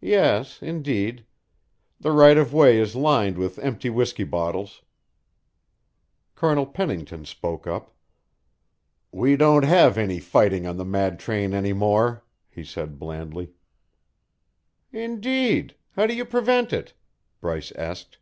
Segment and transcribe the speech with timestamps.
[0.00, 1.26] "Yes, indeed.
[2.00, 4.80] The right of way is lined with empty whiskey bottles."
[6.34, 7.94] Colonel Pennington spoke up.
[9.10, 13.52] "We don't have any fighting on the mad train any more," he said blandly.
[14.90, 15.74] "Indeed!
[15.96, 16.94] How do you prevent it?"
[17.42, 18.16] Bryce asked.